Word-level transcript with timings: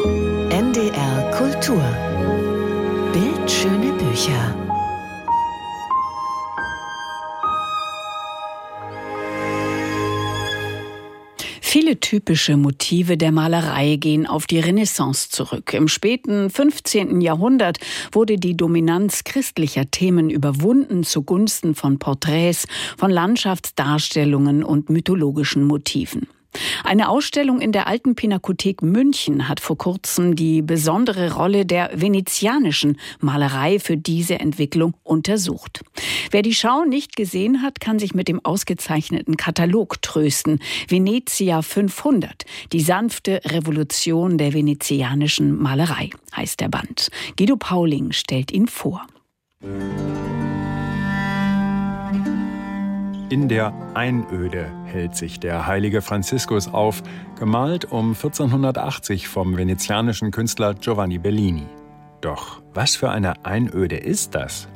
NDR 0.00 1.30
Kultur 1.30 1.80
Bildschöne 3.12 3.92
Bücher 3.92 4.56
Viele 11.60 12.00
typische 12.00 12.56
Motive 12.56 13.16
der 13.16 13.30
Malerei 13.30 13.94
gehen 13.94 14.26
auf 14.26 14.48
die 14.48 14.58
Renaissance 14.58 15.28
zurück. 15.30 15.72
Im 15.72 15.86
späten 15.86 16.50
15. 16.50 17.20
Jahrhundert 17.20 17.78
wurde 18.10 18.36
die 18.36 18.56
Dominanz 18.56 19.22
christlicher 19.22 19.88
Themen 19.92 20.28
überwunden 20.28 21.04
zugunsten 21.04 21.76
von 21.76 22.00
Porträts, 22.00 22.66
von 22.96 23.12
Landschaftsdarstellungen 23.12 24.64
und 24.64 24.90
mythologischen 24.90 25.62
Motiven. 25.62 26.26
Eine 26.84 27.08
Ausstellung 27.08 27.60
in 27.60 27.72
der 27.72 27.86
Alten 27.86 28.14
Pinakothek 28.14 28.82
München 28.82 29.48
hat 29.48 29.60
vor 29.60 29.78
kurzem 29.78 30.36
die 30.36 30.62
besondere 30.62 31.34
Rolle 31.34 31.66
der 31.66 31.90
venezianischen 31.94 32.98
Malerei 33.20 33.78
für 33.78 33.96
diese 33.96 34.38
Entwicklung 34.40 34.94
untersucht. 35.02 35.82
Wer 36.30 36.42
die 36.42 36.54
Schau 36.54 36.84
nicht 36.84 37.16
gesehen 37.16 37.62
hat, 37.62 37.80
kann 37.80 37.98
sich 37.98 38.14
mit 38.14 38.28
dem 38.28 38.44
ausgezeichneten 38.44 39.36
Katalog 39.36 40.00
trösten. 40.02 40.60
Venezia 40.88 41.62
500, 41.62 42.44
die 42.72 42.80
sanfte 42.80 43.40
Revolution 43.44 44.38
der 44.38 44.52
venezianischen 44.52 45.56
Malerei, 45.60 46.10
heißt 46.36 46.60
der 46.60 46.68
Band. 46.68 47.10
Guido 47.36 47.56
Pauling 47.56 48.12
stellt 48.12 48.52
ihn 48.52 48.68
vor. 48.68 49.06
In 53.30 53.48
der 53.48 53.72
Einöde 53.94 54.70
hält 54.84 55.16
sich 55.16 55.40
der 55.40 55.66
heilige 55.66 56.02
Franziskus 56.02 56.68
auf, 56.68 57.02
gemalt 57.38 57.86
um 57.86 58.08
1480 58.08 59.28
vom 59.28 59.56
venezianischen 59.56 60.30
Künstler 60.30 60.74
Giovanni 60.74 61.18
Bellini. 61.18 61.66
Doch 62.20 62.60
was 62.74 62.96
für 62.96 63.10
eine 63.10 63.44
Einöde 63.46 63.96
ist 63.96 64.34
das? 64.34 64.68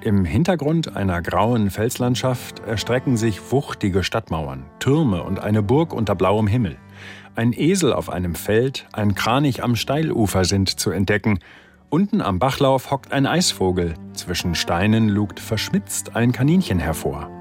Im 0.00 0.24
Hintergrund 0.24 0.96
einer 0.96 1.20
grauen 1.20 1.70
Felslandschaft 1.70 2.60
erstrecken 2.60 3.18
sich 3.18 3.52
wuchtige 3.52 4.02
Stadtmauern, 4.02 4.64
Türme 4.78 5.22
und 5.22 5.38
eine 5.38 5.62
Burg 5.62 5.92
unter 5.92 6.14
blauem 6.14 6.46
Himmel. 6.46 6.78
Ein 7.34 7.52
Esel 7.52 7.92
auf 7.92 8.08
einem 8.08 8.34
Feld, 8.34 8.88
ein 8.94 9.14
Kranich 9.14 9.62
am 9.62 9.76
Steilufer 9.76 10.46
sind 10.46 10.80
zu 10.80 10.90
entdecken. 10.90 11.38
Unten 11.90 12.22
am 12.22 12.38
Bachlauf 12.38 12.90
hockt 12.90 13.12
ein 13.12 13.26
Eisvogel. 13.26 13.94
Zwischen 14.14 14.54
Steinen 14.54 15.10
lugt 15.10 15.38
verschmitzt 15.38 16.16
ein 16.16 16.32
Kaninchen 16.32 16.78
hervor. 16.78 17.37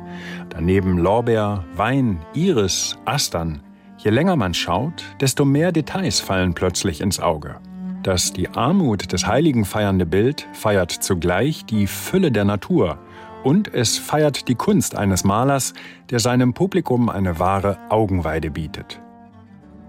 Daneben 0.50 0.98
Lorbeer, 0.98 1.64
Wein, 1.76 2.20
Iris, 2.34 2.98
Astern. 3.06 3.62
Je 3.98 4.12
länger 4.12 4.36
man 4.36 4.54
schaut, 4.54 5.04
desto 5.20 5.46
mehr 5.46 5.72
Details 5.72 6.20
fallen 6.20 6.54
plötzlich 6.54 7.02
ins 7.02 7.20
Auge. 7.20 7.56
Das 8.04 8.32
die 8.32 8.50
Armut 8.50 9.12
des 9.12 9.28
Heiligen 9.28 9.66
feiernde 9.66 10.06
Bild 10.06 10.48
feiert 10.54 10.92
zugleich 10.92 11.66
die 11.66 11.88
Fülle 11.88 12.32
der 12.32 12.46
Natur 12.46 13.00
und 13.44 13.74
es 13.74 13.98
feiert 13.98 14.48
die 14.48 14.56
Kunst 14.56 14.96
eines 14.96 15.24
Malers, 15.24 15.74
der 16.10 16.20
seinem 16.20 16.54
Publikum 16.54 17.10
eine 17.10 17.40
wahre 17.40 17.78
Augenweide 17.90 18.52
bietet. 18.52 19.02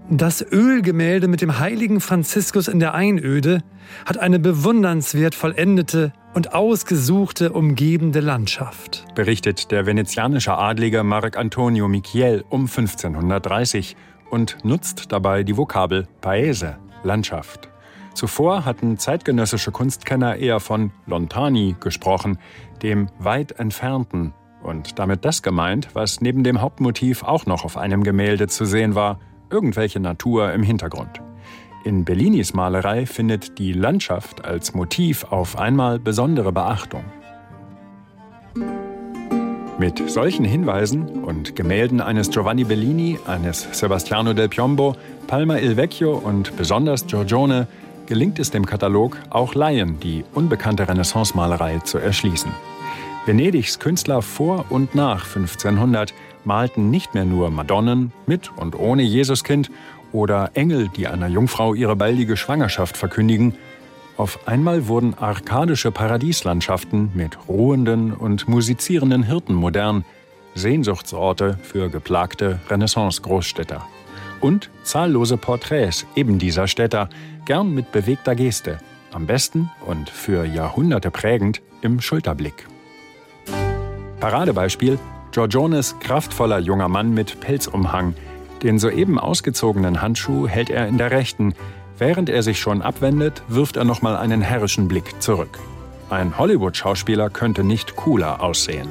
Das 0.09 0.41
Ölgemälde 0.41 1.27
mit 1.27 1.41
dem 1.41 1.59
heiligen 1.59 2.01
Franziskus 2.01 2.67
in 2.67 2.79
der 2.79 2.95
Einöde 2.95 3.61
hat 4.05 4.17
eine 4.17 4.39
bewundernswert 4.39 5.35
vollendete 5.35 6.13
und 6.33 6.53
ausgesuchte 6.53 7.51
umgebende 7.51 8.19
Landschaft. 8.19 9.05
Berichtet 9.15 9.71
der 9.71 9.85
venezianische 9.85 10.57
Adlige 10.57 11.03
Marc 11.03 11.37
Antonio 11.37 11.87
Michiel 11.87 12.43
um 12.49 12.61
1530 12.61 13.95
und 14.29 14.57
nutzt 14.63 15.11
dabei 15.11 15.43
die 15.43 15.57
Vokabel 15.57 16.07
Paese, 16.21 16.77
Landschaft. 17.03 17.69
Zuvor 18.13 18.65
hatten 18.65 18.97
zeitgenössische 18.97 19.71
Kunstkenner 19.71 20.35
eher 20.35 20.59
von 20.59 20.91
Lontani 21.05 21.75
gesprochen, 21.79 22.37
dem 22.81 23.07
weit 23.17 23.53
entfernten, 23.53 24.33
und 24.61 24.99
damit 24.99 25.23
das 25.23 25.41
gemeint, 25.41 25.89
was 25.93 26.19
neben 26.21 26.43
dem 26.43 26.61
Hauptmotiv 26.61 27.23
auch 27.23 27.45
noch 27.45 27.63
auf 27.63 27.77
einem 27.77 28.03
Gemälde 28.03 28.47
zu 28.47 28.65
sehen 28.65 28.93
war, 28.93 29.19
irgendwelche 29.49 29.99
Natur 29.99 30.51
im 30.51 30.63
Hintergrund. 30.63 31.21
In 31.85 32.03
Bellinis 32.03 32.53
Malerei 32.53 33.05
findet 33.05 33.57
die 33.57 33.71
Landschaft 33.71 34.43
als 34.43 34.73
Motiv 34.73 35.23
auf 35.29 35.57
einmal 35.57 35.97
besondere 35.97 36.51
Beachtung. 36.51 37.05
Mit 39.77 40.09
solchen 40.09 40.43
Hinweisen 40.43 41.23
und 41.23 41.55
Gemälden 41.55 42.01
eines 42.01 42.29
Giovanni 42.29 42.65
Bellini, 42.65 43.17
eines 43.25 43.65
Sebastiano 43.71 44.33
del 44.33 44.49
Piombo, 44.49 44.97
Palma 45.27 45.57
il 45.57 45.77
Vecchio 45.77 46.17
und 46.17 46.57
besonders 46.57 47.07
Giorgione 47.07 47.65
gelingt 48.05 48.39
es 48.39 48.51
dem 48.51 48.65
Katalog, 48.65 49.17
auch 49.29 49.55
Laien 49.55 50.01
die 50.01 50.25
unbekannte 50.33 50.85
Renaissance-Malerei 50.85 51.79
zu 51.85 51.97
erschließen. 51.97 52.51
Venedigs 53.25 53.79
Künstler 53.79 54.21
vor 54.21 54.65
und 54.69 54.95
nach 54.95 55.23
1500 55.23 56.13
malten 56.49 56.89
nicht 56.89 57.13
mehr 57.13 57.25
nur 57.25 57.51
Madonnen 57.51 58.11
mit 58.25 58.51
und 58.57 58.75
ohne 58.75 59.03
Jesuskind 59.03 59.69
oder 60.11 60.49
Engel, 60.55 60.89
die 60.89 61.07
einer 61.07 61.27
Jungfrau 61.27 61.75
ihre 61.75 61.95
baldige 61.95 62.37
Schwangerschaft 62.37 62.97
verkündigen. 62.97 63.53
Auf 64.17 64.47
einmal 64.47 64.87
wurden 64.87 65.13
arkadische 65.13 65.91
Paradieslandschaften 65.91 67.11
mit 67.13 67.37
ruhenden 67.47 68.13
und 68.13 68.47
musizierenden 68.47 69.21
Hirten 69.21 69.53
modern, 69.53 70.05
Sehnsuchtsorte 70.55 71.59
für 71.61 71.87
geplagte 71.89 72.59
Renaissance-Großstädter. 72.67 73.85
Und 74.41 74.71
zahllose 74.81 75.37
Porträts 75.37 76.07
eben 76.15 76.39
dieser 76.39 76.67
Städter, 76.67 77.09
gern 77.45 77.75
mit 77.75 77.91
bewegter 77.91 78.33
Geste, 78.33 78.79
am 79.11 79.27
besten 79.27 79.69
und 79.85 80.09
für 80.09 80.45
Jahrhunderte 80.45 81.11
prägend 81.11 81.61
im 81.83 82.01
Schulterblick. 82.01 82.65
Paradebeispiel 84.19 84.97
Giorgiones 85.39 85.97
kraftvoller 86.01 86.59
junger 86.59 86.89
Mann 86.89 87.13
mit 87.13 87.39
Pelzumhang. 87.39 88.13
Den 88.61 88.77
soeben 88.77 89.17
ausgezogenen 89.17 90.01
Handschuh 90.01 90.49
hält 90.49 90.69
er 90.69 90.85
in 90.89 90.97
der 90.97 91.11
rechten. 91.11 91.53
Während 91.97 92.27
er 92.27 92.43
sich 92.43 92.59
schon 92.59 92.81
abwendet, 92.81 93.41
wirft 93.47 93.77
er 93.77 93.85
nochmal 93.85 94.17
einen 94.17 94.41
herrischen 94.41 94.89
Blick 94.89 95.21
zurück. 95.21 95.57
Ein 96.09 96.37
Hollywood-Schauspieler 96.37 97.29
könnte 97.29 97.63
nicht 97.63 97.95
cooler 97.95 98.43
aussehen. 98.43 98.89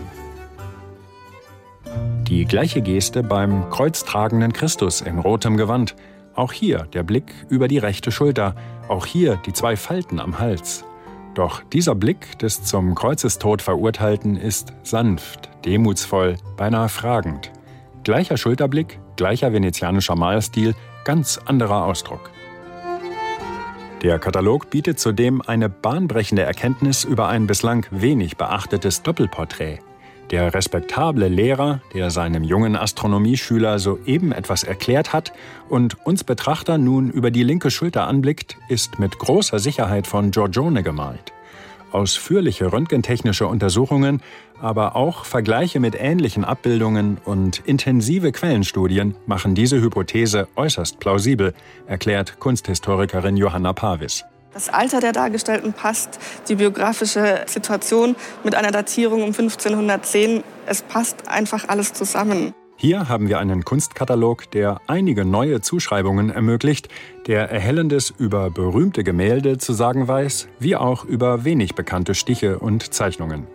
Die 2.23 2.47
gleiche 2.47 2.81
Geste 2.81 3.23
beim 3.23 3.69
kreuztragenden 3.69 4.55
Christus 4.55 5.03
in 5.03 5.19
rotem 5.19 5.59
Gewand. 5.59 5.97
Auch 6.35 6.55
hier 6.55 6.87
der 6.95 7.03
Blick 7.03 7.31
über 7.51 7.69
die 7.69 7.77
rechte 7.77 8.11
Schulter. 8.11 8.55
Auch 8.89 9.05
hier 9.05 9.37
die 9.45 9.53
zwei 9.53 9.77
Falten 9.77 10.19
am 10.19 10.39
Hals. 10.39 10.87
Doch 11.39 11.63
dieser 11.73 11.95
Blick 11.95 12.37
des 12.41 12.65
zum 12.65 12.97
Kreuzestod 12.97 13.63
Verurteilten 13.63 14.35
ist 14.37 14.73
sanft, 14.83 15.49
demutsvoll, 15.65 16.35
beinahe 16.57 16.89
fragend. 16.89 17.53
Gleicher 18.03 18.37
Schulterblick, 18.37 18.99
gleicher 19.15 19.53
venezianischer 19.53 20.17
Malstil, 20.17 20.75
ganz 21.05 21.39
anderer 21.39 21.85
Ausdruck. 21.85 22.33
Der 24.03 24.19
Katalog 24.19 24.71
bietet 24.71 24.99
zudem 24.99 25.41
eine 25.41 25.69
bahnbrechende 25.69 26.43
Erkenntnis 26.43 27.05
über 27.05 27.29
ein 27.29 27.47
bislang 27.47 27.87
wenig 27.93 28.37
beachtetes 28.37 29.05
Doppelporträt. 29.05 29.79
Der 30.31 30.53
respektable 30.53 31.29
Lehrer, 31.29 31.81
der 31.95 32.11
seinem 32.11 32.45
jungen 32.45 32.77
Astronomieschüler 32.77 33.79
soeben 33.79 34.33
etwas 34.33 34.63
erklärt 34.63 35.15
hat 35.15 35.33
und 35.71 36.05
uns 36.07 36.23
Betrachter 36.23 36.77
nun 36.77 37.11
über 37.11 37.31
die 37.31 37.43
linke 37.43 37.71
Schulter 37.71 38.07
anblickt, 38.07 38.59
ist 38.69 38.99
mit 38.99 39.19
großer 39.19 39.59
Sicherheit 39.59 40.07
von 40.07 40.31
Giorgione 40.31 40.83
gemalt. 40.83 41.33
Ausführliche 41.93 42.71
röntgentechnische 42.71 43.47
Untersuchungen, 43.47 44.21
aber 44.61 44.97
auch 44.97 45.25
Vergleiche 45.25 45.81
mit 45.81 45.95
ähnlichen 45.99 46.45
Abbildungen 46.45 47.17
und 47.25 47.61
intensive 47.65 48.31
Quellenstudien 48.31 49.15
machen 49.27 49.55
diese 49.55 49.81
Hypothese 49.81 50.49
äußerst 50.57 50.99
plausibel, 50.99 51.55
erklärt 51.87 52.39
Kunsthistorikerin 52.39 53.39
Johanna 53.39 53.73
Pavis. 53.73 54.27
Das 54.55 54.69
Alter 54.71 55.01
der 55.01 55.13
Dargestellten 55.13 55.73
passt, 55.73 56.19
die 56.49 56.55
biografische 56.55 57.45
Situation 57.47 58.17
mit 58.45 58.55
einer 58.55 58.71
Datierung 58.71 59.23
um 59.23 59.29
1510. 59.29 60.43
Es 60.67 60.83
passt 60.83 61.29
einfach 61.29 61.69
alles 61.69 61.93
zusammen. 61.93 62.55
Hier 62.77 63.09
haben 63.09 63.29
wir 63.29 63.41
einen 63.41 63.65
Kunstkatalog, 63.65 64.51
der 64.53 64.81
einige 64.87 65.25
neue 65.25 65.61
Zuschreibungen 65.61 66.31
ermöglicht, 66.31 66.89
der 67.27 67.51
Erhellendes 67.51 68.15
über 68.17 68.51
berühmte 68.51 69.03
Gemälde 69.05 69.59
zu 69.59 69.73
sagen 69.73 70.07
weiß, 70.07 70.49
wie 70.61 70.77
auch 70.77 71.05
über 71.05 71.45
wenig 71.45 71.75
bekannte 71.75 72.15
Stiche 72.15 72.59
und 72.59 72.95
Zeichnungen. 72.95 73.49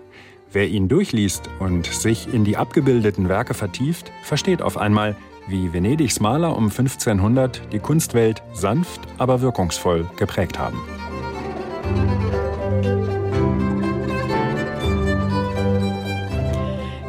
Wer 0.52 0.68
ihn 0.68 0.90
durchliest 0.90 1.50
und 1.60 1.88
sich 1.88 2.32
in 2.32 2.44
die 2.44 2.58
abgebildeten 2.58 3.30
Werke 3.30 3.56
vertieft, 3.56 4.12
versteht 4.24 4.62
auf 4.62 4.78
einmal, 4.78 5.16
wie 5.48 5.74
Venedigs 5.74 6.20
Maler 6.20 6.56
um 6.56 6.66
1500 6.66 7.62
die 7.72 7.80
Kunstwelt 7.80 8.42
sanft, 8.54 9.02
aber 9.18 9.42
wirkungsvoll 9.42 10.10
geprägt 10.16 10.58
haben. 10.60 10.78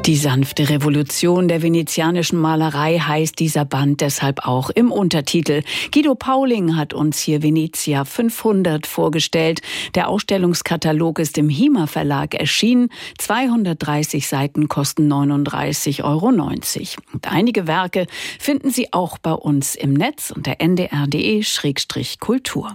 Die 0.07 0.17
sanfte 0.17 0.69
Revolution 0.69 1.49
der 1.49 1.63
venezianischen 1.63 2.39
Malerei 2.39 2.99
heißt 2.99 3.39
dieser 3.39 3.65
Band 3.65 4.03
deshalb 4.03 4.47
auch 4.47 4.69
im 4.69 4.93
Untertitel. 4.93 5.63
Guido 5.95 6.15
Pauling 6.15 6.77
hat 6.77 6.93
uns 6.93 7.21
hier 7.21 7.43
Venezia 7.43 8.05
500 8.05 8.87
vorgestellt. 8.87 9.63
Der 9.95 10.09
Ausstellungskatalog 10.09 11.21
ist 11.21 11.39
im 11.39 11.49
Hima 11.49 11.87
Verlag 11.87 12.35
erschienen. 12.35 12.91
230 13.17 14.29
Seiten 14.29 14.69
kosten 14.69 15.11
39,90 15.11 16.05
Euro. 16.05 16.27
Und 16.27 17.33
einige 17.33 17.67
Werke 17.67 18.07
finden 18.39 18.69
Sie 18.69 18.93
auch 18.93 19.17
bei 19.17 19.33
uns 19.33 19.75
im 19.75 19.95
Netz 19.95 20.31
unter 20.31 20.57
ndr.de-kultur. 20.61 22.75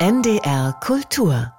NDR 0.00 0.72
Kultur 0.80 1.52